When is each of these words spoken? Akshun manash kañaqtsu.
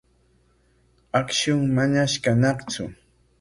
Akshun 1.19 1.61
manash 1.75 2.15
kañaqtsu. 2.23 2.83